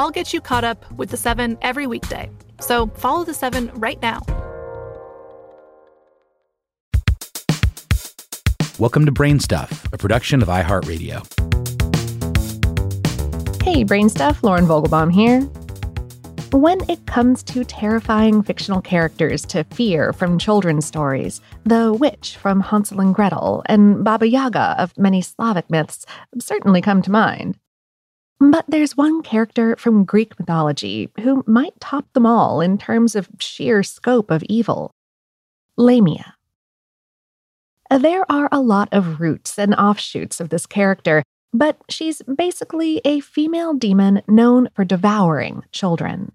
[0.00, 2.30] I'll get you caught up with the 7 every weekday.
[2.58, 4.22] So follow the 7 right now.
[8.78, 11.20] Welcome to Brain Stuff, a production of iHeartRadio.
[13.62, 15.42] Hey, Brain Stuff, Lauren Vogelbaum here.
[16.58, 22.62] When it comes to terrifying fictional characters to fear from children's stories, the witch from
[22.62, 26.06] Hansel and Gretel and Baba Yaga of many Slavic myths
[26.38, 27.59] certainly come to mind.
[28.40, 33.28] But there's one character from Greek mythology who might top them all in terms of
[33.38, 34.90] sheer scope of evil
[35.76, 36.34] Lamia.
[37.90, 43.20] There are a lot of roots and offshoots of this character, but she's basically a
[43.20, 46.32] female demon known for devouring children.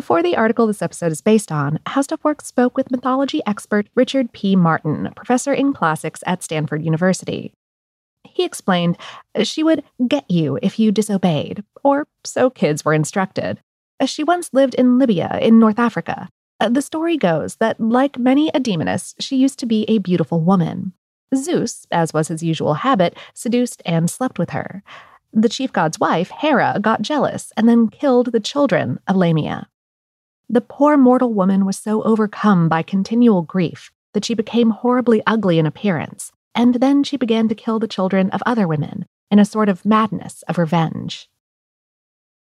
[0.00, 4.56] For the article this episode is based on, HowStuffWorks spoke with mythology expert Richard P.
[4.56, 7.52] Martin, professor in classics at Stanford University.
[8.32, 8.96] He explained
[9.42, 13.60] she would get you if you disobeyed, or so kids were instructed.
[14.06, 16.28] She once lived in Libya in North Africa.
[16.58, 20.40] Uh, the story goes that, like many a demoness, she used to be a beautiful
[20.40, 20.92] woman.
[21.34, 24.82] Zeus, as was his usual habit, seduced and slept with her.
[25.32, 29.68] The chief god's wife, Hera, got jealous and then killed the children of Lamia.
[30.48, 35.58] The poor mortal woman was so overcome by continual grief that she became horribly ugly
[35.58, 39.46] in appearance and then she began to kill the children of other women in a
[39.46, 41.26] sort of madness of revenge.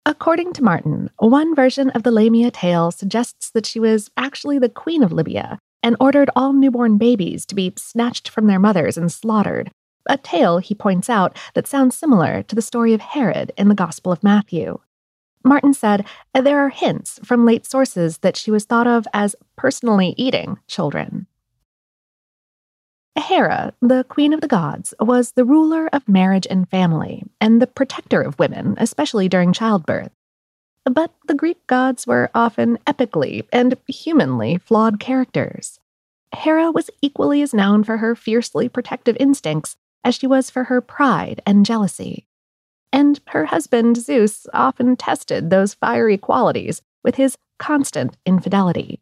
[0.05, 4.69] According to Martin, one version of the Lamia tale suggests that she was actually the
[4.69, 9.11] queen of Libya and ordered all newborn babies to be snatched from their mothers and
[9.11, 9.69] slaughtered,
[10.07, 13.75] a tale, he points out, that sounds similar to the story of Herod in the
[13.75, 14.79] Gospel of Matthew.
[15.43, 20.15] Martin said there are hints from late sources that she was thought of as personally
[20.17, 21.27] eating children.
[23.17, 27.67] Hera, the queen of the gods, was the ruler of marriage and family, and the
[27.67, 30.11] protector of women, especially during childbirth.
[30.83, 35.79] But the Greek gods were often epically and humanly flawed characters.
[36.35, 40.81] Hera was equally as known for her fiercely protective instincts as she was for her
[40.81, 42.27] pride and jealousy.
[42.93, 48.99] And her husband, Zeus, often tested those fiery qualities with his constant infidelity.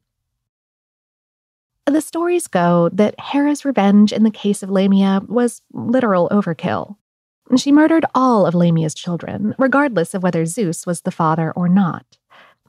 [1.86, 6.96] The stories go that Hera's revenge in the case of Lamia was literal overkill.
[7.58, 12.18] She murdered all of Lamia's children, regardless of whether Zeus was the father or not.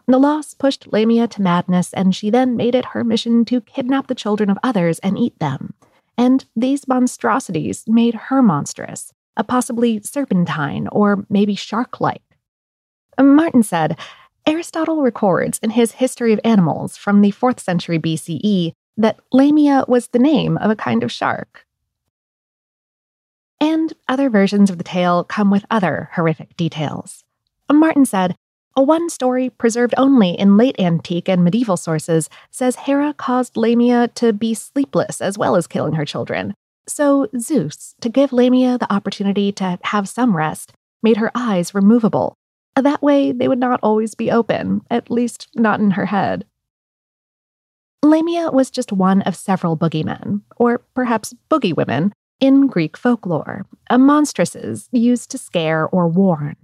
[0.06, 4.08] The loss pushed Lamia to madness, and she then made it her mission to kidnap
[4.08, 5.74] the children of others and eat them.
[6.18, 12.22] And these monstrosities made her monstrous, a possibly serpentine or maybe shark like.
[13.18, 13.96] Martin said
[14.46, 20.08] Aristotle records in his History of Animals from the 4th century BCE that Lamia was
[20.08, 21.66] the name of a kind of shark.
[23.60, 27.24] And other versions of the tale come with other horrific details.
[27.72, 28.36] Martin said,
[28.76, 34.08] a one story preserved only in late antique and medieval sources says Hera caused Lamia
[34.16, 36.54] to be sleepless as well as killing her children.
[36.88, 40.72] So Zeus, to give Lamia the opportunity to have some rest,
[41.04, 42.34] made her eyes removable.
[42.74, 46.44] That way they would not always be open, at least not in her head.
[48.04, 54.90] Lamia was just one of several boogeymen, or perhaps boogie women, in Greek folklore, monstresses
[54.92, 56.56] used to scare or warn.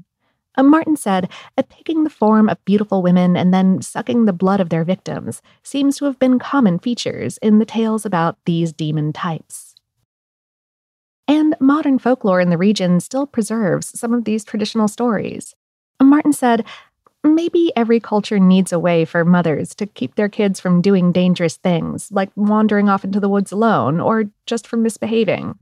[0.58, 1.30] Martin said,
[1.70, 5.96] taking the form of beautiful women and then sucking the blood of their victims seems
[5.96, 9.74] to have been common features in the tales about these demon types.
[11.26, 15.54] And modern folklore in the region still preserves some of these traditional stories.
[16.02, 16.66] Martin said,
[17.22, 21.56] Maybe every culture needs a way for mothers to keep their kids from doing dangerous
[21.56, 25.58] things, like wandering off into the woods alone or just from misbehaving.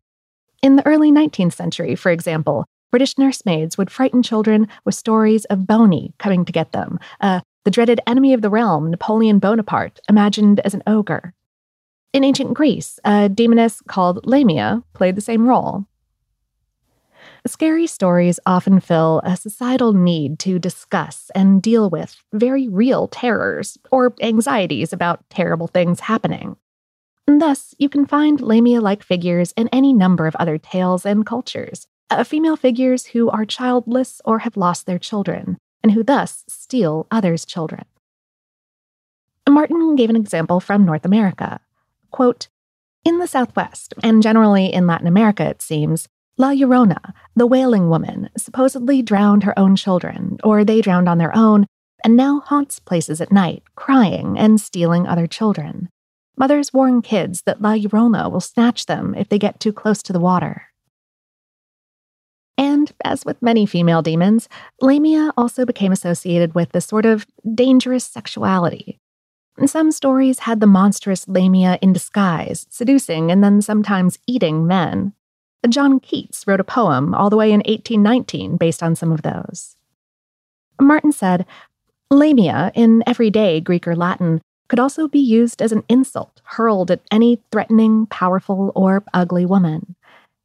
[0.63, 5.67] In the early 19th century, for example, British nursemaids would frighten children with stories of
[5.67, 10.61] Boney coming to get them, uh, the dreaded enemy of the realm, Napoleon Bonaparte, imagined
[10.61, 11.35] as an ogre.
[12.13, 15.85] In ancient Greece, a demoness called Lamia played the same role.
[17.46, 23.79] Scary stories often fill a societal need to discuss and deal with very real terrors
[23.90, 26.56] or anxieties about terrible things happening.
[27.26, 31.87] Thus, you can find Lamia like figures in any number of other tales and cultures,
[32.11, 37.06] uh, female figures who are childless or have lost their children, and who thus steal
[37.11, 37.85] others' children.
[39.49, 41.61] Martin gave an example from North America.
[42.11, 42.49] Quote,
[43.05, 46.08] in the Southwest, and generally in Latin America, it seems,
[46.40, 51.37] La Llorona, the wailing woman, supposedly drowned her own children, or they drowned on their
[51.37, 51.67] own,
[52.05, 55.88] and now haunts places at night, crying and stealing other children.
[56.37, 60.12] Mothers warn kids that La Llorona will snatch them if they get too close to
[60.12, 60.67] the water.
[62.56, 64.49] And as with many female demons,
[64.81, 69.00] Lamia also became associated with a sort of dangerous sexuality.
[69.67, 75.14] Some stories had the monstrous Lamia in disguise, seducing and then sometimes eating men.
[75.69, 79.77] John Keats wrote a poem all the way in 1819 based on some of those.
[80.81, 81.47] Martin said,
[82.11, 87.01] Lamia, in everyday Greek or Latin, could also be used as an insult hurled at
[87.11, 89.97] any threatening, powerful, or ugly woman.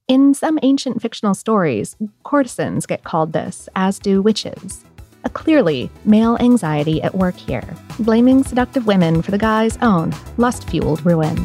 [0.07, 4.83] In some ancient fictional stories, courtesans get called this, as do witches.
[5.25, 10.69] A clearly male anxiety at work here, blaming seductive women for the guy's own lust
[10.69, 11.37] fueled ruin.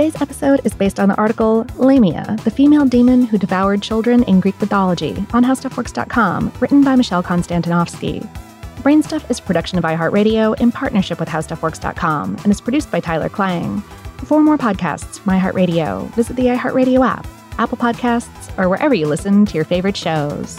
[0.00, 4.40] Today's episode is based on the article Lamia, the female demon who devoured children in
[4.40, 8.26] Greek mythology on HowStuffWorks.com, written by Michelle Konstantinovsky.
[8.76, 13.28] Brainstuff is a production of iHeartRadio in partnership with HowStuffWorks.com and is produced by Tyler
[13.28, 13.82] Klang.
[14.24, 17.26] For more podcasts from iHeartRadio, visit the iHeartRadio app,
[17.58, 20.58] Apple Podcasts, or wherever you listen to your favorite shows.